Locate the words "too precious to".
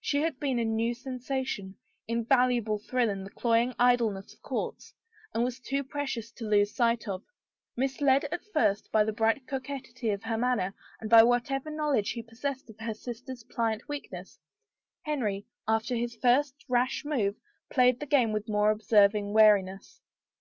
5.60-6.50